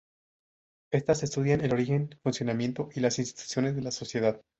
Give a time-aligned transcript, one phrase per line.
[0.91, 4.41] Estas estudian el origen, funcionamiento y las instituciones de la sociedad.